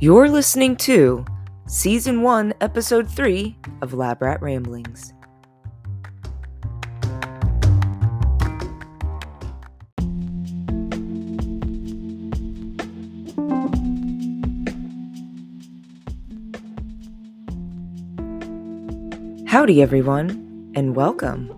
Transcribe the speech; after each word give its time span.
You're 0.00 0.28
listening 0.28 0.76
to 0.76 1.24
Season 1.66 2.22
1, 2.22 2.54
Episode 2.60 3.10
3 3.10 3.58
of 3.82 3.94
Lab 3.94 4.22
Rat 4.22 4.40
Ramblings. 4.40 5.12
Howdy, 19.48 19.82
everyone, 19.82 20.70
and 20.76 20.94
welcome. 20.94 21.50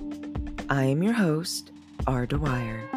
I 0.70 0.84
am 0.84 1.02
your 1.02 1.12
host, 1.12 1.72
R. 2.06 2.24
Dwyer. 2.24 2.88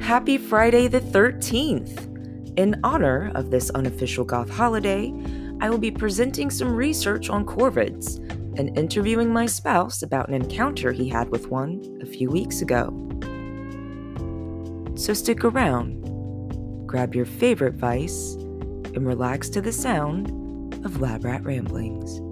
Happy 0.00 0.38
Friday 0.38 0.88
the 0.88 1.02
13th! 1.02 2.05
In 2.56 2.80
honor 2.82 3.30
of 3.34 3.50
this 3.50 3.68
unofficial 3.70 4.24
goth 4.24 4.48
holiday, 4.48 5.12
I 5.60 5.68
will 5.68 5.78
be 5.78 5.90
presenting 5.90 6.50
some 6.50 6.74
research 6.74 7.28
on 7.28 7.44
corvids 7.44 8.16
and 8.58 8.76
interviewing 8.78 9.30
my 9.30 9.44
spouse 9.44 10.02
about 10.02 10.28
an 10.28 10.34
encounter 10.34 10.90
he 10.90 11.06
had 11.06 11.28
with 11.28 11.48
one 11.48 11.82
a 12.00 12.06
few 12.06 12.30
weeks 12.30 12.62
ago. 12.62 12.88
So 14.94 15.12
stick 15.12 15.44
around, 15.44 16.02
grab 16.86 17.14
your 17.14 17.26
favorite 17.26 17.74
vice, 17.74 18.34
and 18.34 19.06
relax 19.06 19.50
to 19.50 19.60
the 19.60 19.72
sound 19.72 20.28
of 20.82 21.02
Lab 21.02 21.26
Rat 21.26 21.44
Ramblings. 21.44 22.25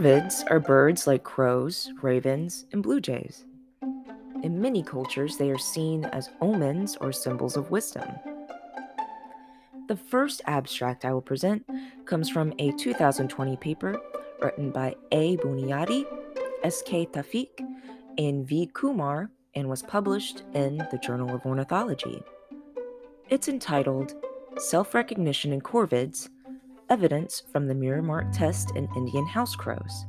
Corvids 0.00 0.50
are 0.50 0.60
birds 0.60 1.06
like 1.06 1.24
crows, 1.24 1.92
ravens, 2.00 2.64
and 2.72 2.82
blue 2.82 3.02
jays. 3.02 3.44
In 4.42 4.58
many 4.58 4.82
cultures, 4.82 5.36
they 5.36 5.50
are 5.50 5.58
seen 5.58 6.06
as 6.06 6.30
omens 6.40 6.96
or 7.02 7.12
symbols 7.12 7.54
of 7.54 7.70
wisdom. 7.70 8.08
The 9.88 9.96
first 9.96 10.40
abstract 10.46 11.04
I 11.04 11.12
will 11.12 11.20
present 11.20 11.66
comes 12.06 12.30
from 12.30 12.54
a 12.58 12.72
2020 12.72 13.58
paper 13.58 14.00
written 14.40 14.70
by 14.70 14.96
A. 15.12 15.36
Buniyaadi, 15.36 16.06
S.K. 16.62 17.04
Taufique, 17.12 17.60
and 18.16 18.48
V. 18.48 18.70
Kumar 18.72 19.30
and 19.54 19.68
was 19.68 19.82
published 19.82 20.44
in 20.54 20.78
the 20.90 21.00
Journal 21.02 21.34
of 21.34 21.44
Ornithology. 21.44 22.22
It's 23.28 23.48
entitled 23.48 24.14
Self 24.56 24.94
Recognition 24.94 25.52
in 25.52 25.60
Corvids 25.60 26.30
evidence 26.90 27.42
from 27.52 27.66
the 27.66 27.74
mirror 27.74 28.02
mark 28.02 28.26
test 28.32 28.72
in 28.76 28.88
Indian 28.96 29.26
house 29.26 29.54
crows. 29.54 30.06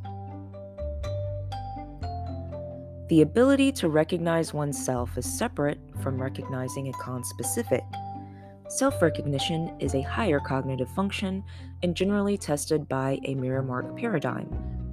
The 3.09 3.21
ability 3.21 3.71
to 3.73 3.89
recognize 3.89 4.53
oneself 4.53 5.17
is 5.17 5.25
separate 5.25 5.79
from 6.01 6.21
recognizing 6.21 6.87
a 6.87 6.93
conspecific. 6.93 7.83
Self 8.69 9.01
recognition 9.01 9.75
is 9.79 9.95
a 9.95 10.01
higher 10.01 10.39
cognitive 10.39 10.89
function 10.91 11.43
and 11.83 11.93
generally 11.93 12.37
tested 12.37 12.87
by 12.87 13.19
a 13.25 13.35
mirror 13.35 13.61
mark 13.61 13.97
paradigm, 13.97 14.49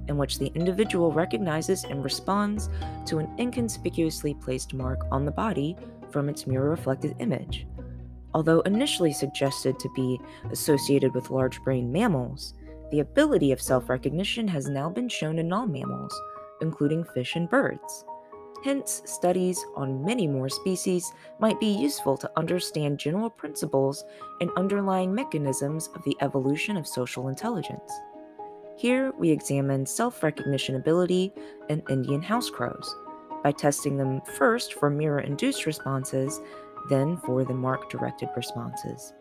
in 0.09 0.17
which 0.17 0.37
the 0.37 0.51
individual 0.53 1.13
recognizes 1.13 1.85
and 1.85 2.03
responds 2.03 2.69
to 3.05 3.19
an 3.19 3.33
inconspicuously 3.39 4.33
placed 4.33 4.73
mark 4.73 4.99
on 5.11 5.23
the 5.23 5.31
body 5.31 5.77
from 6.11 6.27
its 6.27 6.45
mirror 6.45 6.69
reflected 6.69 7.15
image. 7.19 7.67
Although 8.33 8.61
initially 8.61 9.11
suggested 9.11 9.79
to 9.79 9.89
be 9.95 10.19
associated 10.51 11.15
with 11.15 11.31
large 11.31 11.61
brain 11.63 11.91
mammals, 11.91 12.53
the 12.91 12.99
ability 12.99 13.51
of 13.51 13.61
self 13.61 13.89
recognition 13.89 14.47
has 14.47 14.69
now 14.69 14.89
been 14.89 15.09
shown 15.09 15.39
in 15.39 15.47
non 15.47 15.71
mammals, 15.71 16.19
including 16.61 17.03
fish 17.03 17.35
and 17.35 17.49
birds. 17.49 18.05
Hence, 18.63 19.01
studies 19.05 19.65
on 19.75 20.03
many 20.03 20.27
more 20.27 20.49
species 20.49 21.13
might 21.39 21.59
be 21.61 21.67
useful 21.67 22.17
to 22.17 22.31
understand 22.35 22.99
general 22.99 23.29
principles 23.29 24.03
and 24.41 24.51
underlying 24.57 25.15
mechanisms 25.15 25.89
of 25.95 26.03
the 26.03 26.17
evolution 26.19 26.75
of 26.75 26.85
social 26.85 27.29
intelligence. 27.29 27.91
Here, 28.77 29.13
we 29.17 29.29
examine 29.29 29.85
self 29.85 30.23
recognition 30.23 30.75
ability 30.75 31.33
in 31.69 31.83
Indian 31.89 32.21
house 32.21 32.49
crows 32.49 32.95
by 33.43 33.51
testing 33.53 33.97
them 33.97 34.21
first 34.21 34.73
for 34.73 34.89
mirror 34.89 35.21
induced 35.21 35.65
responses 35.65 36.41
then 36.87 37.17
for 37.17 37.43
the 37.43 37.53
mark 37.53 37.89
directed 37.89 38.29
responses. 38.35 39.13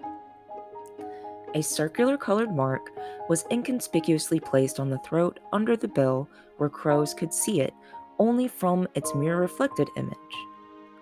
A 1.54 1.62
circular 1.62 2.18
colored 2.18 2.54
mark 2.54 2.90
was 3.28 3.46
inconspicuously 3.50 4.38
placed 4.38 4.78
on 4.78 4.90
the 4.90 4.98
throat 4.98 5.40
under 5.52 5.76
the 5.76 5.88
bill 5.88 6.28
where 6.58 6.68
crows 6.68 7.14
could 7.14 7.32
see 7.32 7.60
it 7.60 7.72
only 8.18 8.48
from 8.48 8.86
its 8.94 9.14
mirror 9.14 9.40
reflected 9.40 9.88
image. 9.96 10.16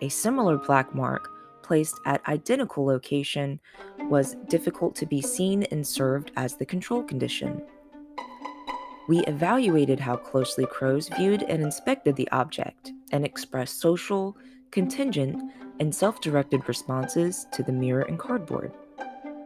A 0.03 0.09
similar 0.09 0.57
black 0.57 0.95
mark 0.95 1.29
placed 1.63 1.99
at 2.05 2.27
identical 2.29 2.87
location 2.87 3.59
was 4.09 4.37
difficult 4.49 4.95
to 4.95 5.07
be 5.07 5.21
seen 5.21 5.65
and 5.65 5.85
served 5.85 6.31
as 6.37 6.55
the 6.55 6.67
control 6.67 7.03
condition. 7.03 7.61
We 9.09 9.21
evaluated 9.21 9.99
how 9.99 10.17
closely 10.17 10.67
crows 10.67 11.09
viewed 11.09 11.43
and 11.43 11.63
inspected 11.63 12.15
the 12.17 12.31
object 12.31 12.93
and 13.13 13.25
expressed 13.25 13.81
social, 13.81 14.37
contingent, 14.71 15.43
and 15.81 15.95
self 15.95 16.21
directed 16.21 16.69
responses 16.69 17.47
to 17.53 17.63
the 17.63 17.73
mirror 17.73 18.03
and 18.03 18.19
cardboard. 18.19 18.73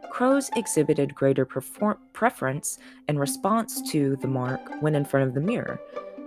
Crows 0.09 0.49
exhibited 0.55 1.15
greater 1.15 1.45
preference 1.45 2.77
and 3.07 3.19
response 3.19 3.81
to 3.91 4.17
the 4.17 4.27
mark 4.27 4.59
when 4.81 4.95
in 4.95 5.05
front 5.05 5.27
of 5.27 5.33
the 5.33 5.41
mirror, 5.41 5.79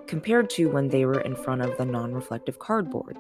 compared 0.07 0.49
to 0.51 0.71
when 0.71 0.89
they 0.89 1.05
were 1.05 1.21
in 1.21 1.37
front 1.37 1.63
of 1.63 1.77
the 1.77 1.85
non 1.85 2.13
reflective 2.15 2.59
cardboard. 2.59 3.19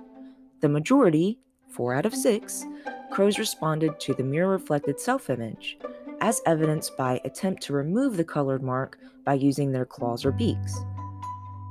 The 0.60 0.68
majority, 0.68 1.38
4 1.68 1.94
out 1.94 2.06
of 2.06 2.14
6, 2.14 2.64
crows 3.10 3.38
responded 3.38 4.00
to 4.00 4.14
the 4.14 4.22
mirror 4.22 4.50
reflected 4.50 4.98
self 4.98 5.28
image, 5.28 5.78
as 6.20 6.40
evidenced 6.46 6.96
by 6.96 7.20
attempt 7.24 7.62
to 7.64 7.72
remove 7.72 8.16
the 8.16 8.24
colored 8.24 8.62
mark 8.62 8.98
by 9.24 9.34
using 9.34 9.70
their 9.72 9.84
claws 9.84 10.24
or 10.24 10.32
beaks. 10.32 10.78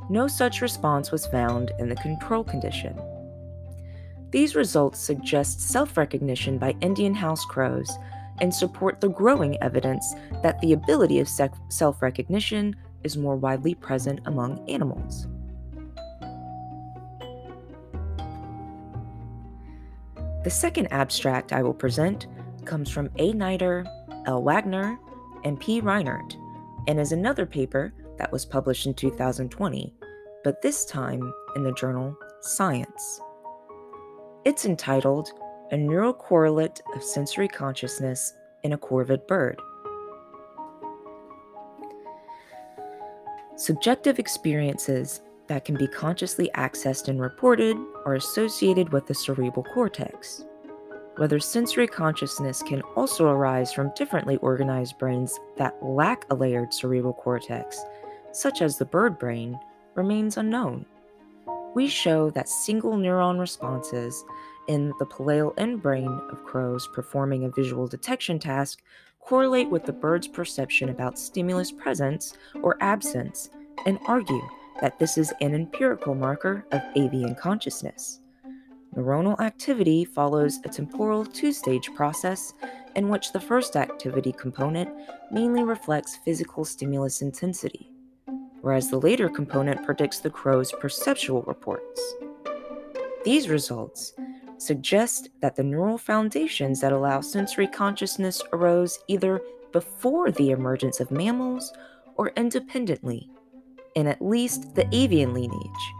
No 0.10 0.28
such 0.28 0.62
response 0.62 1.12
was 1.12 1.26
found 1.26 1.72
in 1.80 1.90
the 1.90 1.96
control 1.96 2.44
condition. 2.44 3.00
These 4.34 4.56
results 4.56 5.00
suggest 5.00 5.62
self 5.62 5.96
recognition 5.96 6.58
by 6.58 6.76
Indian 6.82 7.14
house 7.14 7.46
crows 7.46 8.00
and 8.42 8.52
support 8.52 9.00
the 9.00 9.10
growing 9.10 9.62
evidence 9.62 10.16
that 10.42 10.60
the 10.60 10.74
ability 10.74 11.20
of 11.20 11.30
self 11.30 12.02
recognition 12.02 12.76
is 13.04 13.16
more 13.16 13.36
widely 13.36 13.76
present 13.76 14.22
among 14.26 14.68
animals. 14.68 15.28
The 20.44 20.50
second 20.50 20.88
abstract 20.92 21.54
I 21.54 21.62
will 21.62 21.76
present 21.76 22.26
comes 22.66 22.90
from 22.90 23.12
A. 23.20 23.34
Nieder, 23.34 23.86
L. 24.26 24.42
Wagener, 24.42 24.98
and 25.44 25.60
P. 25.60 25.80
Rinnert, 25.80 26.36
and 26.88 27.00
is 27.00 27.12
another 27.12 27.46
paper 27.46 27.94
that 28.18 28.32
was 28.32 28.46
published 28.46 28.88
in 28.88 28.96
2020, 28.96 29.94
but 30.44 30.60
this 30.64 30.86
time 30.86 31.32
in 31.56 31.64
the 31.64 31.74
journal 31.74 32.18
Science. 32.42 33.22
It's 34.46 34.66
entitled 34.66 35.32
A 35.72 35.78
Neural 35.78 36.14
Correlate 36.14 36.82
of 36.94 37.02
Sensory 37.02 37.48
Consciousness 37.48 38.34
in 38.64 38.74
a 38.74 38.78
Corvid 38.78 39.26
Bird. 39.26 39.58
Subjective 43.56 44.20
experiences 44.20 45.22
that 45.48 45.64
can 45.64 45.78
be 45.78 45.88
consciously 45.88 46.52
accessed 46.56 47.08
and 47.08 47.22
reported 47.22 47.78
are 48.06 48.16
associated 48.16 48.92
with 48.92 49.08
the 49.08 49.14
cerebral 49.14 49.64
cortex. 49.64 50.44
Whether 51.16 51.40
sensory 51.40 51.88
consciousness 51.88 52.62
can 52.64 52.82
also 52.98 53.30
arise 53.30 53.72
from 53.72 53.94
differently 53.96 54.36
organized 54.38 54.98
brains 54.98 55.40
that 55.56 55.82
lack 55.82 56.26
a 56.30 56.36
layered 56.36 56.74
cerebral 56.74 57.14
cortex, 57.14 57.82
such 58.34 58.62
as 58.62 58.78
the 58.78 58.86
bird 58.86 59.18
brain, 59.18 59.58
remains 59.96 60.36
unknown 60.36 60.86
we 61.76 61.88
show 61.88 62.30
that 62.32 62.50
single 62.50 62.94
neuron 62.94 63.40
responses 63.40 64.24
in 64.68 64.94
the 65.00 65.06
pallial 65.06 65.54
end 65.58 65.82
brain 65.82 66.08
of 66.32 66.44
crows 66.44 66.88
performing 66.88 67.46
a 67.46 67.50
visual 67.50 67.88
detection 67.88 68.40
task 68.40 68.82
correlate 69.20 69.70
with 69.70 69.86
the 69.86 69.94
bird's 69.94 70.28
perception 70.28 70.90
about 70.90 71.18
stimulus 71.18 71.72
presence 71.72 72.38
or 72.62 72.78
absence 72.82 73.50
and 73.86 74.00
argue 74.08 74.42
that 74.82 75.00
this 75.00 75.18
is 75.18 75.34
an 75.42 75.54
empirical 75.54 76.16
marker 76.16 76.66
of 76.72 76.82
avian 76.96 77.36
consciousness. 77.36 78.20
Neuronal 78.96 79.40
activity 79.40 80.06
follows 80.06 80.60
a 80.66 80.70
temporal 80.70 81.26
two 81.26 81.52
stage 81.52 81.90
process 81.96 82.54
in 82.96 83.10
which 83.10 83.32
the 83.32 83.40
first 83.40 83.76
activity 83.76 84.32
component 84.32 84.90
mainly 85.32 85.64
reflects 85.64 86.18
physical 86.18 86.64
stimulus 86.64 87.22
intensity 87.22 87.93
whereas 88.64 88.90
the 88.90 88.98
later 88.98 89.28
component 89.28 89.84
predicts 89.84 90.20
the 90.20 90.30
crow's 90.30 90.72
perceptual 90.72 91.42
reports. 91.44 92.16
These 93.26 93.50
results 93.50 94.14
suggest 94.58 95.28
that 95.42 95.58
the 95.58 95.64
neural 95.64 95.98
foundations 95.98 96.80
that 96.80 96.94
allow 96.94 97.20
sensory 97.20 97.68
consciousness 97.68 98.42
arose 98.54 99.00
either 99.10 99.42
before 99.74 100.32
the 100.32 100.52
emergence 100.52 101.02
of 101.02 101.12
mammals 101.12 101.74
or 102.16 102.32
independently 102.38 103.30
in 103.96 104.08
at 104.08 104.22
least 104.22 104.74
the 104.76 104.88
avian 104.96 105.34
lineage 105.34 105.94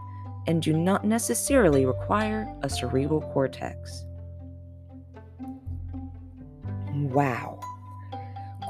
and 0.46 0.62
do 0.62 0.72
not 0.72 1.04
necessarily 1.04 1.84
require 1.84 2.50
a 2.62 2.70
cerebral 2.70 3.20
cortex. 3.20 4.06
Wow. 6.94 7.60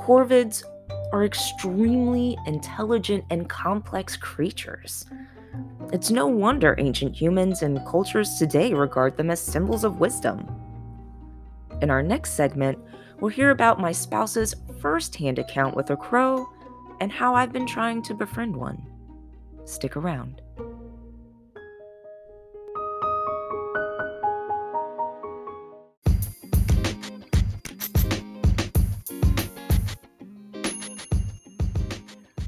Corvids 0.03 0.65
are 1.13 1.25
extremely 1.25 2.37
intelligent 2.47 3.25
and 3.31 3.49
complex 3.49 4.17
creatures. 4.17 5.07
It's 5.93 6.11
no 6.11 6.27
wonder 6.27 6.75
ancient 6.79 7.15
humans 7.15 7.63
and 7.63 7.85
cultures 7.87 8.37
today 8.39 8.75
regard 8.75 9.17
them 9.17 9.31
as 9.31 9.41
symbols 9.41 9.85
of 9.85 10.01
wisdom. 10.01 10.49
In 11.83 11.91
our 11.91 12.03
next 12.03 12.33
segment, 12.33 12.79
we'll 13.21 13.31
hear 13.31 13.51
about 13.51 13.81
my 13.81 13.93
spouse's 13.93 14.55
firsthand 14.81 15.39
account 15.39 15.77
with 15.77 15.91
a 15.91 15.97
crow 15.97 16.49
and 17.01 17.13
how 17.13 17.35
I've 17.35 17.53
been 17.53 17.67
trying 17.67 18.03
to 18.05 18.15
befriend 18.15 18.57
one. 18.57 18.83
Stick 19.65 19.97
around. 19.97 20.43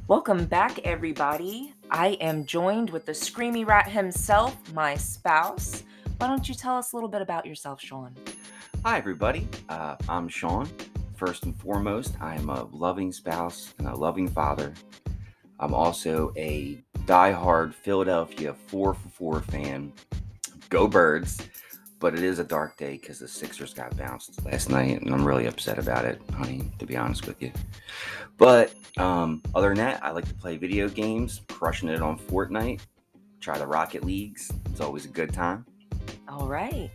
Welcome 0.09 0.45
back, 0.45 0.79
everybody. 0.85 1.75
I 1.91 2.11
am 2.21 2.45
joined 2.45 2.91
with 2.91 3.07
the 3.07 3.13
Screamy 3.13 3.67
Rat 3.67 3.89
himself, 3.89 4.57
my 4.73 4.95
spouse. 4.95 5.83
Why 6.19 6.29
don't 6.29 6.49
you 6.49 6.55
tell 6.55 6.77
us 6.77 6.93
a 6.93 6.97
little 6.97 7.09
bit 7.09 7.23
about 7.23 7.45
yourself, 7.45 7.81
Sean? 7.81 8.15
Hi, 8.85 8.99
everybody. 8.99 9.49
Uh, 9.69 9.97
I'm 10.09 10.29
Sean. 10.29 10.69
First 11.17 11.43
and 11.43 11.59
foremost, 11.59 12.15
I'm 12.21 12.49
a 12.51 12.69
loving 12.71 13.11
spouse 13.11 13.75
and 13.79 13.89
a 13.89 13.97
loving 13.97 14.29
father. 14.29 14.75
I'm 15.59 15.75
also 15.75 16.33
a 16.37 16.81
die-hard 17.07 17.75
Philadelphia 17.75 18.55
4 18.55 18.95
for 18.95 19.09
4 19.09 19.41
fan. 19.41 19.93
Go 20.69 20.87
Birds! 20.87 21.37
But 21.99 22.15
it 22.15 22.23
is 22.23 22.39
a 22.39 22.45
dark 22.45 22.77
day 22.77 22.99
because 22.99 23.19
the 23.19 23.29
Sixers 23.29 23.73
got 23.73 23.97
bounced 23.97 24.45
last 24.45 24.69
night, 24.69 25.01
and 25.01 25.15
I'm 25.15 25.25
really 25.25 25.47
upset 25.47 25.79
about 25.79 26.05
it, 26.05 26.21
honey, 26.35 26.71
to 26.79 26.87
be 26.87 26.97
honest 26.97 27.27
with 27.27 27.41
you. 27.41 27.51
But 28.37 28.75
um, 28.99 29.43
other 29.55 29.69
than 29.69 29.79
that, 29.79 30.05
I 30.05 30.11
like 30.11 30.29
to 30.29 30.35
play 30.35 30.57
video 30.59 30.89
games, 30.89 31.41
crushing 31.49 31.89
it 31.89 32.03
on 32.03 32.19
Fortnite, 32.19 32.81
try 33.41 33.57
the 33.57 33.67
Rocket 33.67 34.05
Leagues. 34.05 34.51
It's 34.71 34.81
always 34.81 35.07
a 35.07 35.09
good 35.09 35.33
time. 35.33 35.65
All 36.29 36.47
right. 36.47 36.91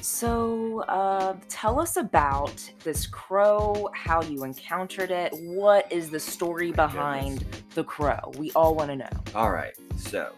So, 0.00 0.80
uh, 0.82 1.36
tell 1.48 1.80
us 1.80 1.96
about 1.96 2.58
this 2.84 3.06
crow, 3.06 3.88
how 3.92 4.22
you 4.22 4.44
encountered 4.44 5.10
it. 5.10 5.32
What 5.34 5.90
is 5.90 6.10
the 6.10 6.20
story 6.20 6.70
behind 6.70 7.40
Goodness. 7.40 7.62
the 7.74 7.84
crow? 7.84 8.32
We 8.38 8.52
all 8.52 8.74
want 8.74 8.90
to 8.90 8.96
know. 8.96 9.10
All 9.34 9.50
right, 9.50 9.74
so 9.96 10.32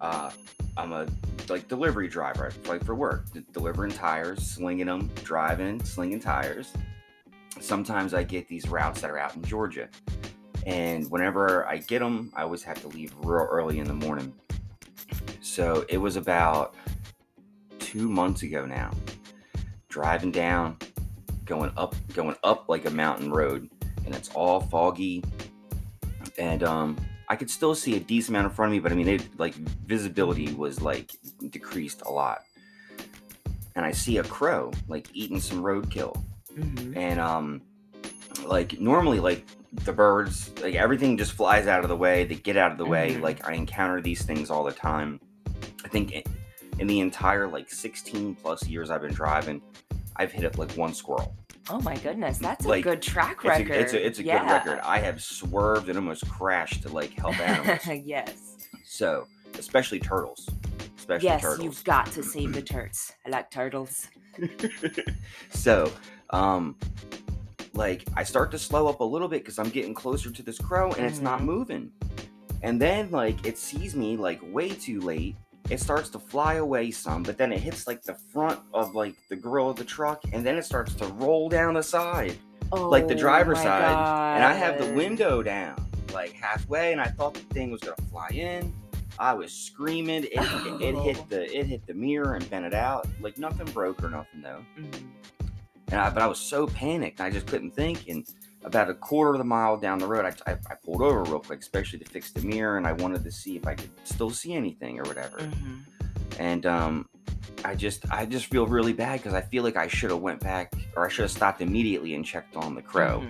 uh, 0.00 0.30
I'm 0.76 0.92
a 0.92 1.06
like 1.48 1.68
delivery 1.68 2.08
driver, 2.08 2.52
like 2.66 2.84
for 2.84 2.94
work, 2.94 3.26
delivering 3.52 3.92
tires, 3.92 4.42
slinging 4.42 4.86
them, 4.86 5.10
driving, 5.24 5.82
slinging 5.84 6.20
tires. 6.20 6.72
Sometimes 7.60 8.12
I 8.12 8.22
get 8.22 8.48
these 8.48 8.68
routes 8.68 9.00
that 9.00 9.10
are 9.10 9.18
out 9.18 9.34
in 9.36 9.42
Georgia, 9.42 9.88
and 10.66 11.10
whenever 11.10 11.66
I 11.66 11.78
get 11.78 12.00
them, 12.00 12.32
I 12.36 12.42
always 12.42 12.62
have 12.64 12.80
to 12.82 12.88
leave 12.88 13.14
real 13.22 13.46
early 13.50 13.78
in 13.78 13.86
the 13.86 13.94
morning. 13.94 14.34
So 15.40 15.86
it 15.88 15.96
was 15.96 16.16
about 16.16 16.74
two 17.78 18.08
months 18.08 18.42
ago 18.42 18.66
now, 18.66 18.90
driving 19.88 20.32
down, 20.32 20.76
going 21.46 21.72
up, 21.76 21.94
going 22.12 22.36
up 22.44 22.68
like 22.68 22.84
a 22.84 22.90
mountain 22.90 23.30
road, 23.30 23.70
and 24.04 24.14
it's 24.14 24.28
all 24.30 24.60
foggy, 24.60 25.24
and 26.36 26.62
um, 26.62 26.96
I 27.28 27.36
could 27.36 27.50
still 27.50 27.74
see 27.74 27.96
a 27.96 28.00
decent 28.00 28.36
amount 28.36 28.50
in 28.50 28.54
front 28.56 28.70
of 28.70 28.72
me, 28.72 28.80
but 28.80 28.92
I 28.92 28.94
mean, 28.94 29.08
it 29.08 29.38
like 29.38 29.54
visibility 29.54 30.52
was 30.54 30.80
like 30.80 31.12
decreased 31.50 32.02
a 32.06 32.10
lot. 32.10 32.42
And 33.74 33.84
I 33.84 33.92
see 33.92 34.18
a 34.18 34.22
crow 34.24 34.70
like 34.88 35.08
eating 35.12 35.40
some 35.40 35.62
roadkill, 35.62 36.22
Mm-hmm. 36.56 36.96
and 36.96 37.20
um, 37.20 37.60
like 38.46 38.80
normally 38.80 39.20
like 39.20 39.44
the 39.84 39.92
birds, 39.92 40.50
like 40.62 40.74
everything 40.74 41.18
just 41.18 41.32
flies 41.32 41.66
out 41.66 41.82
of 41.82 41.90
the 41.90 41.96
way. 41.96 42.24
They 42.24 42.36
get 42.36 42.56
out 42.56 42.72
of 42.72 42.78
the 42.78 42.86
way. 42.86 43.14
Mhm. 43.16 43.20
Like 43.20 43.46
I 43.46 43.52
encounter 43.52 44.00
these 44.00 44.22
things 44.22 44.48
all 44.48 44.64
the 44.64 44.72
time. 44.72 45.20
I 45.84 45.88
think 45.88 46.12
in, 46.12 46.22
in 46.78 46.86
the 46.86 47.00
entire 47.00 47.46
like 47.46 47.70
16 47.70 48.36
plus 48.36 48.66
years 48.66 48.90
I've 48.90 49.02
been 49.02 49.12
driving, 49.12 49.60
I've 50.16 50.32
hit 50.32 50.44
up 50.46 50.56
like 50.56 50.72
one 50.72 50.94
squirrel. 50.94 51.36
Oh 51.68 51.80
my 51.80 51.96
goodness, 51.96 52.38
that's 52.38 52.64
a 52.64 52.68
Like, 52.68 52.84
good 52.84 53.02
track 53.02 53.38
It's 53.38 53.44
record. 53.44 53.70
a, 53.70 53.80
it's 53.80 53.92
a, 53.92 54.06
it's 54.06 54.18
a 54.20 54.22
Yeah. 54.22 54.38
good 54.38 54.50
record. 54.52 54.80
I 54.84 55.00
have 55.00 55.22
swerved 55.22 55.88
and 55.88 55.98
almost 55.98 56.28
crashed 56.28 56.82
to 56.82 56.88
like 56.88 57.12
help 57.14 57.38
animals. 57.40 57.80
yes. 58.04 58.68
So, 58.84 59.26
especially 59.58 59.98
turtles. 59.98 60.48
Especially 60.96 61.26
Yes, 61.26 61.42
turtles. 61.42 61.60
you've 61.64 61.84
got 61.84 62.06
to 62.12 62.22
save 62.22 62.52
the 62.52 62.62
turds. 62.62 63.12
I 63.26 63.30
like 63.30 63.50
turtles. 63.50 64.06
so, 65.50 65.92
um, 66.30 66.76
like 67.74 68.04
I 68.16 68.22
start 68.22 68.50
to 68.52 68.58
slow 68.58 68.86
up 68.88 69.00
a 69.00 69.04
little 69.04 69.28
bit 69.28 69.42
because 69.42 69.58
I'm 69.58 69.68
getting 69.70 69.92
closer 69.94 70.30
to 70.30 70.42
this 70.42 70.58
crow 70.58 70.92
and 70.92 71.04
it's 71.04 71.20
not 71.20 71.40
Mhm. 71.40 71.44
moving. 71.44 71.90
And 72.62 72.80
then 72.80 73.10
like 73.10 73.44
it 73.44 73.58
sees 73.58 73.94
me 73.96 74.16
like 74.16 74.40
way 74.42 74.68
too 74.70 75.00
late. 75.00 75.36
It 75.70 75.80
starts 75.80 76.08
to 76.10 76.18
fly 76.18 76.54
away 76.54 76.90
some, 76.90 77.22
but 77.22 77.36
then 77.38 77.52
it 77.52 77.60
hits 77.60 77.86
like 77.86 78.02
the 78.02 78.14
front 78.32 78.60
of 78.72 78.94
like 78.94 79.14
the 79.28 79.36
grill 79.36 79.70
of 79.70 79.76
the 79.76 79.84
truck, 79.84 80.22
and 80.32 80.44
then 80.46 80.56
it 80.56 80.64
starts 80.64 80.94
to 80.94 81.06
roll 81.06 81.48
down 81.48 81.74
the 81.74 81.82
side, 81.82 82.36
Oh, 82.72 82.88
like 82.88 83.08
the 83.08 83.14
driver's 83.14 83.58
my 83.58 83.64
side. 83.64 84.36
And 84.36 84.44
I 84.44 84.52
have 84.52 84.78
the 84.78 84.92
window 84.94 85.42
down 85.42 85.76
like 86.12 86.32
halfway, 86.32 86.92
and 86.92 87.00
I 87.00 87.06
thought 87.06 87.34
the 87.34 87.40
thing 87.54 87.70
was 87.70 87.80
gonna 87.80 87.96
fly 88.10 88.28
in. 88.28 88.72
I 89.18 89.32
was 89.34 89.52
screaming. 89.52 90.24
It, 90.24 90.32
it, 90.34 90.82
it 90.82 90.94
Oh. 90.96 91.02
hit 91.02 91.28
the 91.28 91.58
it 91.58 91.66
hit 91.66 91.86
the 91.86 91.94
mirror 91.94 92.34
and 92.34 92.48
bent 92.50 92.64
it 92.64 92.74
out. 92.74 93.06
Like 93.20 93.38
nothing 93.38 93.66
broke 93.72 94.02
or 94.04 94.10
nothing 94.10 94.42
though. 94.42 94.64
Mhm. 94.78 95.02
And 95.92 96.00
I, 96.00 96.10
but 96.10 96.22
I 96.22 96.26
was 96.26 96.38
so 96.40 96.66
panicked, 96.66 97.20
I 97.20 97.30
just 97.30 97.46
couldn't 97.46 97.70
think. 97.70 98.08
And 98.08 98.24
about 98.66 98.90
a 98.90 98.94
quarter 98.94 99.32
of 99.32 99.38
the 99.38 99.44
mile 99.44 99.76
down 99.78 99.98
the 99.98 100.06
road, 100.06 100.24
I, 100.26 100.50
I, 100.50 100.56
I 100.70 100.74
pulled 100.74 101.00
over 101.00 101.22
real 101.22 101.38
quick, 101.38 101.60
especially 101.60 102.00
to 102.00 102.04
fix 102.04 102.32
the 102.32 102.42
mirror, 102.42 102.76
and 102.76 102.86
I 102.86 102.92
wanted 102.92 103.22
to 103.24 103.30
see 103.30 103.56
if 103.56 103.66
I 103.66 103.74
could 103.74 103.90
still 104.04 104.28
see 104.28 104.52
anything 104.54 104.98
or 104.98 105.04
whatever. 105.04 105.38
Mhm. 105.38 105.84
And 106.38 106.66
um, 106.66 107.08
I 107.64 107.74
just 107.74 108.04
I 108.12 108.26
just 108.26 108.46
feel 108.46 108.66
really 108.66 108.92
bad 108.92 109.20
because 109.20 109.32
I 109.34 109.40
feel 109.40 109.62
like 109.62 109.76
I 109.76 109.86
should 109.86 110.10
have 110.10 110.20
went 110.20 110.40
back 110.40 110.72
or 110.96 111.06
I 111.06 111.08
should 111.08 111.22
have 111.22 111.30
stopped 111.30 111.62
immediately 111.62 112.14
and 112.14 112.24
checked 112.24 112.56
on 112.56 112.74
the 112.74 112.82
crow 112.82 113.24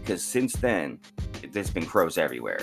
because 0.00 0.22
since 0.22 0.52
then 0.52 1.00
there's 1.50 1.70
been 1.70 1.86
crows 1.86 2.16
everywhere. 2.18 2.60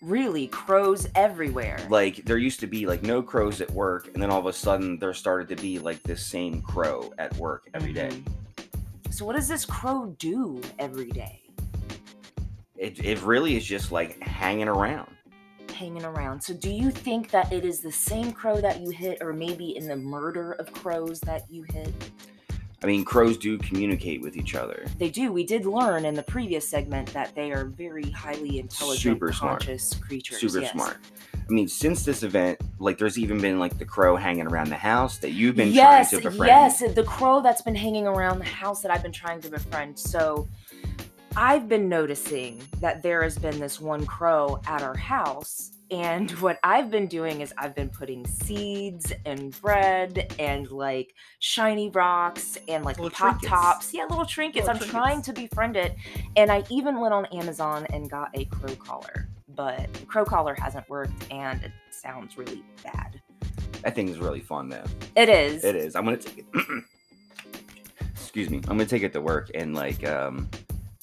Really, 0.00 0.46
crows 0.46 1.06
everywhere. 1.14 1.78
Like 1.90 2.24
there 2.24 2.38
used 2.38 2.60
to 2.60 2.66
be 2.66 2.86
like 2.86 3.02
no 3.02 3.20
crows 3.22 3.60
at 3.60 3.70
work, 3.72 4.08
and 4.14 4.22
then 4.22 4.30
all 4.30 4.38
of 4.38 4.46
a 4.46 4.52
sudden 4.52 4.98
there 4.98 5.12
started 5.12 5.54
to 5.54 5.60
be 5.60 5.78
like 5.78 6.02
this 6.04 6.24
same 6.24 6.62
crow 6.62 7.12
at 7.18 7.36
work 7.36 7.68
every 7.74 7.92
day. 7.92 8.08
Mhm. 8.08 9.12
So, 9.12 9.26
what 9.26 9.36
does 9.36 9.48
this 9.48 9.66
crow 9.66 10.14
do 10.18 10.62
every 10.78 11.10
day? 11.10 11.39
It 12.80 13.04
it 13.04 13.22
really 13.22 13.56
is 13.56 13.64
just 13.64 13.92
like 13.92 14.18
hanging 14.20 14.66
around. 14.66 15.10
Hanging 15.74 16.04
around. 16.04 16.40
So, 16.42 16.54
do 16.54 16.70
you 16.70 16.90
think 16.90 17.30
that 17.30 17.52
it 17.52 17.64
is 17.64 17.80
the 17.80 17.92
same 17.92 18.32
crow 18.32 18.58
that 18.60 18.80
you 18.80 18.88
hit, 18.88 19.18
or 19.20 19.34
maybe 19.34 19.76
in 19.76 19.86
the 19.86 19.96
murder 19.96 20.52
of 20.52 20.72
crows 20.72 21.20
that 21.20 21.44
you 21.50 21.64
hit? 21.64 21.92
I 22.82 22.86
mean, 22.86 23.04
crows 23.04 23.36
do 23.36 23.58
communicate 23.58 24.22
with 24.22 24.38
each 24.38 24.54
other. 24.54 24.86
They 24.96 25.10
do. 25.10 25.30
We 25.30 25.44
did 25.44 25.66
learn 25.66 26.06
in 26.06 26.14
the 26.14 26.22
previous 26.22 26.66
segment 26.66 27.12
that 27.12 27.34
they 27.34 27.52
are 27.52 27.66
very 27.66 28.10
highly 28.10 28.58
intelligent, 28.58 29.02
Super 29.02 29.32
smart. 29.32 29.60
creatures. 30.00 30.40
Super 30.40 30.60
yes. 30.60 30.72
smart. 30.72 30.96
I 31.34 31.52
mean, 31.52 31.68
since 31.68 32.04
this 32.06 32.22
event, 32.22 32.58
like, 32.78 32.96
there's 32.96 33.18
even 33.18 33.38
been 33.38 33.58
like 33.58 33.76
the 33.76 33.84
crow 33.84 34.16
hanging 34.16 34.46
around 34.46 34.70
the 34.70 34.76
house 34.76 35.18
that 35.18 35.32
you've 35.32 35.56
been 35.56 35.72
yes, 35.72 36.10
trying 36.10 36.22
to 36.22 36.30
befriend. 36.30 36.48
yes, 36.48 36.94
the 36.94 37.04
crow 37.04 37.42
that's 37.42 37.60
been 37.60 37.74
hanging 37.74 38.06
around 38.06 38.38
the 38.38 38.46
house 38.46 38.80
that 38.80 38.90
I've 38.90 39.02
been 39.02 39.12
trying 39.12 39.42
to 39.42 39.50
befriend. 39.50 39.98
So 39.98 40.48
I've 41.36 41.68
been 41.68 41.88
noticing 41.88 42.60
that 42.80 43.02
there 43.02 43.22
has 43.22 43.38
been 43.38 43.58
this 43.60 43.80
one 43.80 44.04
crow 44.06 44.60
at 44.66 44.82
our 44.82 44.96
house. 44.96 45.72
And 45.90 46.30
what 46.40 46.58
I've 46.62 46.90
been 46.90 47.06
doing 47.06 47.40
is 47.40 47.52
I've 47.58 47.74
been 47.74 47.88
putting 47.88 48.26
seeds 48.26 49.12
and 49.24 49.58
bread 49.60 50.34
and 50.38 50.70
like 50.70 51.14
shiny 51.38 51.88
rocks 51.90 52.58
and 52.68 52.84
like 52.84 52.98
Little 52.98 53.10
pop 53.10 53.40
trinkets. 53.40 53.48
tops. 53.48 53.94
Yeah, 53.94 54.04
little 54.08 54.24
trinkets. 54.26 54.66
Little 54.66 54.82
I'm 54.82 54.88
trying 54.88 55.22
to 55.22 55.32
befriend 55.32 55.76
it. 55.76 55.94
And 56.36 56.50
I 56.50 56.64
even 56.70 57.00
went 57.00 57.14
on 57.14 57.26
Amazon 57.26 57.86
and 57.92 58.10
got 58.10 58.30
a 58.34 58.44
crow 58.46 58.74
caller. 58.76 59.28
But 59.48 59.92
the 59.94 60.06
crow 60.06 60.24
caller 60.24 60.54
hasn't 60.54 60.88
worked 60.88 61.30
and 61.30 61.62
it 61.62 61.72
sounds 61.90 62.36
really 62.38 62.62
bad. 62.84 63.20
That 63.82 63.94
thing 63.94 64.08
is 64.08 64.18
really 64.18 64.40
fun, 64.40 64.68
though. 64.68 64.84
It 65.16 65.28
is. 65.28 65.64
It 65.64 65.74
is. 65.74 65.96
I'm 65.96 66.04
gonna 66.04 66.18
take 66.18 66.38
it. 66.38 66.46
Excuse 68.12 68.50
me. 68.50 68.58
I'm 68.58 68.76
gonna 68.76 68.86
take 68.86 69.02
it 69.02 69.12
to 69.14 69.20
work 69.20 69.50
and 69.54 69.74
like 69.74 70.06
um 70.06 70.48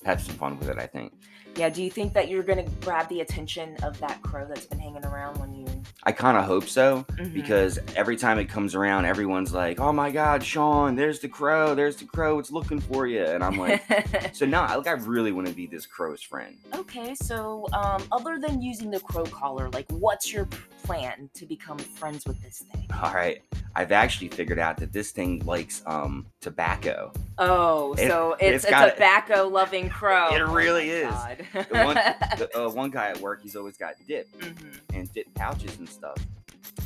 have 0.07 0.21
some 0.21 0.35
fun 0.35 0.57
with 0.57 0.69
it. 0.69 0.79
I 0.79 0.87
think. 0.87 1.13
Yeah, 1.55 1.69
do 1.69 1.83
you 1.83 1.91
think 1.91 2.13
that 2.13 2.29
you're 2.29 2.43
gonna 2.43 2.67
grab 2.81 3.09
the 3.09 3.21
attention 3.21 3.75
of 3.83 3.99
that 3.99 4.21
crow 4.21 4.45
that's 4.47 4.65
been 4.65 4.79
hanging 4.79 5.05
around 5.05 5.39
when 5.39 5.53
you 5.53 5.66
I 6.03 6.11
kind 6.13 6.37
of 6.37 6.45
hope 6.45 6.69
so 6.69 7.03
Mhm. 7.17 7.33
because 7.33 7.79
every 7.95 8.15
time 8.15 8.39
it 8.39 8.45
comes 8.45 8.75
around, 8.75 9.05
everyone's 9.05 9.51
like, 9.51 9.79
"Oh 9.79 9.91
my 9.91 10.09
God, 10.11 10.41
Sean, 10.43 10.95
there's 10.95 11.19
the 11.19 11.27
crow, 11.27 11.75
there's 11.75 11.97
the 11.97 12.05
crow, 12.05 12.39
it's 12.39 12.51
looking 12.51 12.79
for 12.79 13.07
you," 13.07 13.23
and 13.25 13.43
I'm 13.43 13.57
like, 13.57 13.83
so 14.33 14.45
now, 14.45 14.77
like, 14.77 14.87
I 14.87 14.91
really 14.91 15.31
want 15.33 15.47
to 15.47 15.53
be 15.53 15.65
this 15.67 15.85
crow's 15.85 16.21
friend. 16.21 16.55
okay, 16.75 17.13
so 17.15 17.67
um, 17.73 18.03
other 18.11 18.39
than 18.39 18.61
using 18.61 18.89
the 18.91 18.99
crow 19.01 19.25
caller, 19.25 19.69
like, 19.71 19.85
what's 19.89 20.31
your 20.31 20.47
plan 20.83 21.29
to 21.33 21.45
become 21.45 21.77
friends 21.79 22.25
with 22.25 22.41
this 22.41 22.63
thing? 22.71 22.87
All 23.03 23.13
right, 23.13 23.41
I've 23.75 23.91
actually 23.91 24.29
figured 24.29 24.59
out 24.59 24.77
that 24.77 24.93
this 24.93 25.11
thing 25.11 25.39
likes 25.45 25.81
um 25.87 26.25
tobacco. 26.41 27.11
Oh, 27.39 27.93
It- 27.93 28.07
so 28.07 28.35
it's 28.39 28.63
it's, 28.63 28.73
a 28.73 28.91
tobacco-loving 28.91 29.89
crow. 29.89 30.29
It 30.33 30.41
Oh 30.41 30.53
really 30.53 30.87
my 31.03 31.37
is. 31.39 31.67
The 31.67 31.83
one, 31.83 31.95
the, 31.95 32.49
uh, 32.65 32.69
one 32.69 32.91
guy 32.91 33.09
at 33.09 33.19
work, 33.19 33.41
he's 33.43 33.55
always 33.55 33.77
got 33.77 33.93
dip 34.07 34.27
Mhm. 34.39 34.79
and 34.93 35.13
dip 35.13 35.31
pouches 35.35 35.77
and 35.77 35.87
stuff. 35.87 35.96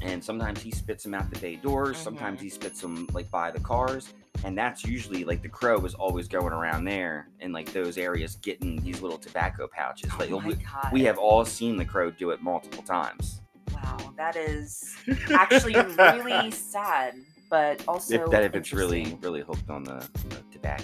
And 0.01 0.23
sometimes 0.23 0.61
he 0.61 0.71
spits 0.71 1.03
them 1.03 1.13
out 1.13 1.29
the 1.31 1.39
bay 1.39 1.55
doors. 1.57 1.97
Sometimes 1.97 2.39
Mhm. 2.39 2.43
he 2.43 2.49
spits 2.49 2.81
them 2.81 3.07
like 3.13 3.29
by 3.29 3.51
the 3.51 3.59
cars. 3.59 4.13
And 4.43 4.57
that's 4.57 4.83
usually 4.83 5.23
like 5.23 5.43
the 5.43 5.49
crow 5.49 5.83
is 5.85 5.93
always 5.93 6.27
going 6.27 6.53
around 6.53 6.85
there 6.85 7.27
in 7.39 7.51
like 7.51 7.71
those 7.71 7.97
areas 7.97 8.37
getting 8.37 8.77
these 8.81 9.01
little 9.01 9.17
tobacco 9.19 9.67
pouches. 9.67 10.09
Oh 10.13 10.17
Like 10.19 10.31
my 10.31 10.47
we, 10.47 10.55
we 10.91 11.03
have 11.03 11.17
all 11.19 11.45
seen 11.45 11.75
the 11.77 11.85
crow 11.85 12.09
do 12.09 12.31
it 12.31 12.41
multiple 12.41 12.81
times. 12.81 13.41
Wow, 13.73 13.97
that 14.17 14.35
is 14.35 14.95
actually 15.31 15.75
really 15.75 16.49
sad, 16.51 17.15
but 17.49 17.83
also 17.87 18.15
If 18.25 18.31
that 18.31 18.43
if 18.43 18.55
it's 18.55 18.73
really 18.73 19.17
really 19.21 19.41
hooked 19.41 19.69
on 19.69 19.83
the, 19.83 20.07
the 20.29 20.37
tobacco. 20.51 20.83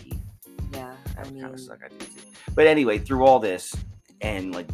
yeah. 0.74 0.94
I 1.18 1.28
mean, 1.30 1.42
kind 1.42 1.54
of 1.56 1.60
suck. 1.60 1.80
I 1.84 1.88
do 1.88 2.06
see. 2.06 2.22
But 2.54 2.68
anyway, 2.68 3.00
through 3.00 3.26
all 3.26 3.40
this, 3.40 3.76
and 4.22 4.54
like, 4.54 4.68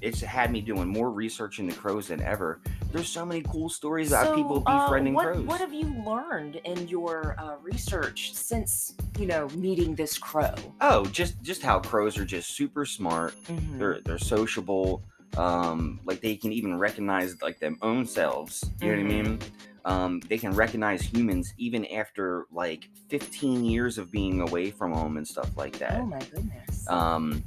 it's 0.00 0.20
had 0.20 0.52
me 0.52 0.60
doing 0.60 0.88
more 0.88 1.10
research 1.10 1.58
in 1.58 1.66
the 1.66 1.74
crows 1.74 2.08
than 2.08 2.22
ever. 2.22 2.60
There's 2.92 3.08
so 3.08 3.24
many 3.24 3.42
cool 3.42 3.70
stories 3.70 4.08
about 4.12 4.26
so, 4.26 4.34
people 4.34 4.62
uh, 4.66 4.84
befriending 4.84 5.14
what, 5.14 5.24
crows. 5.24 5.46
What 5.46 5.60
have 5.60 5.72
you 5.72 5.94
learned 6.06 6.56
in 6.56 6.86
your 6.88 7.34
uh, 7.38 7.56
research 7.62 8.34
since 8.34 8.94
you 9.18 9.26
know 9.26 9.48
meeting 9.54 9.94
this 9.94 10.18
crow? 10.18 10.54
oh, 10.82 11.06
just 11.06 11.40
just 11.42 11.62
how 11.62 11.80
crows 11.80 12.18
are 12.18 12.24
just 12.24 12.50
super 12.50 12.84
smart. 12.84 13.34
Mhm. 13.46 13.78
They're 13.78 14.00
they're 14.04 14.18
sociable. 14.18 15.02
Um, 15.38 16.00
like 16.04 16.20
they 16.20 16.36
can 16.36 16.52
even 16.52 16.78
recognize 16.78 17.40
like 17.40 17.58
their 17.58 17.74
own 17.80 18.04
selves. 18.04 18.62
You 18.82 18.94
know 18.94 19.02
what 19.02 19.12
I 19.12 19.22
mean? 19.22 19.38
Um, 19.86 20.20
they 20.28 20.36
can 20.36 20.52
recognize 20.52 21.00
humans 21.00 21.54
even 21.56 21.86
after 21.86 22.44
like 22.52 22.90
15 23.08 23.64
years 23.64 23.96
of 23.96 24.12
being 24.12 24.42
away 24.42 24.70
from 24.70 24.92
home 24.92 25.16
and 25.16 25.26
stuff 25.26 25.56
like 25.56 25.78
that. 25.78 26.00
Oh 26.00 26.06
my 26.06 26.18
goodness. 26.18 26.88
um 26.88 27.42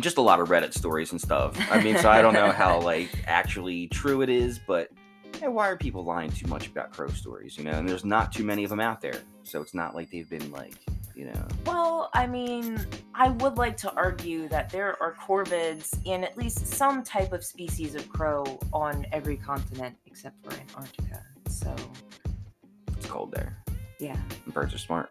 just 0.00 0.18
a 0.18 0.20
lot 0.22 0.40
of 0.40 0.48
reddit 0.48 0.74
stories 0.74 1.12
and 1.12 1.20
stuff 1.20 1.56
i 1.70 1.80
mean 1.82 1.96
so 1.98 2.10
i 2.10 2.20
don't 2.20 2.34
know 2.34 2.50
how 2.50 2.80
like 2.92 3.08
actually 3.26 3.86
true 3.88 4.22
it 4.22 4.28
is 4.28 4.58
but 4.58 4.90
yeah, 5.40 5.48
why 5.48 5.68
are 5.68 5.76
people 5.76 6.04
lying 6.04 6.30
too 6.30 6.46
much 6.46 6.66
about 6.68 6.92
crow 6.92 7.08
stories 7.08 7.56
you 7.58 7.64
know 7.64 7.72
and 7.72 7.88
there's 7.88 8.04
not 8.04 8.32
too 8.32 8.44
many 8.44 8.64
of 8.64 8.70
them 8.70 8.80
out 8.80 9.00
there 9.00 9.20
so 9.42 9.60
it's 9.60 9.74
not 9.74 9.94
like 9.94 10.10
they've 10.10 10.30
been 10.30 10.50
like 10.52 10.74
you 11.14 11.26
know 11.26 11.46
Well, 11.64 12.10
I 12.12 12.26
mean, 12.26 12.84
I 13.14 13.28
would 13.28 13.56
like 13.56 13.76
to 13.78 13.92
argue 13.94 14.48
that 14.48 14.68
there 14.70 15.00
are 15.00 15.14
corvids 15.14 15.96
and 16.06 16.24
at 16.24 16.36
least 16.36 16.66
some 16.66 17.04
type 17.04 17.32
of 17.32 17.44
species 17.44 17.94
of 17.94 18.08
crow 18.08 18.42
on 18.72 19.06
every 19.12 19.36
continent 19.36 19.96
except 20.06 20.44
for 20.44 20.52
Antarctica. 20.58 21.22
So, 21.48 21.72
it's 22.96 23.06
cold 23.06 23.30
there 23.32 23.56
yeah. 24.00 24.16
birds 24.48 24.74
are 24.74 24.78
smart 24.78 25.10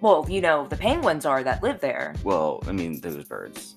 Well, 0.00 0.24
you 0.28 0.40
know, 0.40 0.68
the 0.68 0.76
penguins 0.76 1.26
are 1.26 1.42
that 1.42 1.62
live 1.64 1.80
there. 1.80 2.14
well 2.22 2.62
i 2.68 2.72
mean 2.72 3.00
those 3.00 3.24
birds 3.24 3.73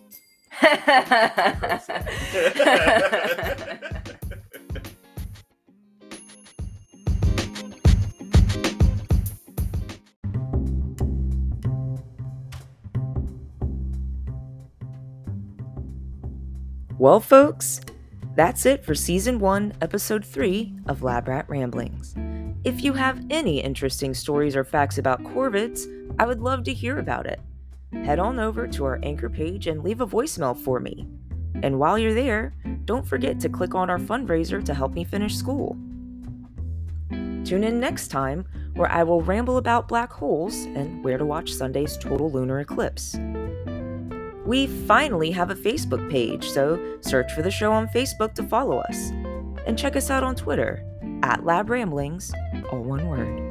Well, 16.99 17.19
folks, 17.19 17.79
that's 18.35 18.65
it 18.65 18.83
for 18.83 18.95
season 18.95 19.37
one, 19.37 19.71
episode 19.81 20.25
three 20.25 20.73
of 20.87 21.03
Lab 21.03 21.27
Rat 21.27 21.45
Ramblings. 21.47 22.15
If 22.63 22.83
you 22.83 22.93
have 22.93 23.23
any 23.29 23.59
interesting 23.59 24.15
stories 24.15 24.55
or 24.55 24.63
facts 24.63 24.97
about 24.97 25.23
corvids, 25.23 25.85
I 26.17 26.25
would 26.25 26.41
love 26.41 26.63
to 26.63 26.73
hear 26.73 26.97
about 26.97 27.27
it. 27.27 27.39
Head 27.93 28.19
on 28.19 28.39
over 28.39 28.67
to 28.67 28.85
our 28.85 28.99
anchor 29.03 29.29
page 29.29 29.67
and 29.67 29.83
leave 29.83 30.01
a 30.01 30.07
voicemail 30.07 30.57
for 30.57 30.79
me. 30.79 31.07
And 31.63 31.79
while 31.79 31.97
you're 31.97 32.13
there, 32.13 32.53
don't 32.85 33.07
forget 33.07 33.39
to 33.39 33.49
click 33.49 33.75
on 33.75 33.89
our 33.89 33.99
fundraiser 33.99 34.63
to 34.63 34.73
help 34.73 34.93
me 34.93 35.03
finish 35.03 35.35
school. 35.35 35.77
Tune 37.09 37.63
in 37.63 37.79
next 37.79 38.09
time 38.09 38.45
where 38.75 38.91
I 38.91 39.03
will 39.03 39.21
ramble 39.21 39.57
about 39.57 39.87
black 39.87 40.11
holes 40.11 40.55
and 40.65 41.03
where 41.03 41.17
to 41.17 41.25
watch 41.25 41.53
Sunday's 41.53 41.97
total 41.97 42.29
lunar 42.29 42.59
eclipse. 42.59 43.17
We 44.45 44.67
finally 44.67 45.31
have 45.31 45.49
a 45.49 45.55
Facebook 45.55 46.09
page, 46.11 46.47
so 46.49 46.97
search 47.01 47.33
for 47.33 47.41
the 47.41 47.51
show 47.51 47.71
on 47.71 47.87
Facebook 47.87 48.33
to 48.35 48.43
follow 48.43 48.79
us. 48.79 49.09
And 49.65 49.77
check 49.77 49.95
us 49.95 50.09
out 50.09 50.23
on 50.23 50.35
Twitter 50.35 50.83
at 51.23 51.45
Lab 51.45 51.69
Ramblings, 51.69 52.33
all 52.71 52.83
one 52.83 53.07
word. 53.07 53.46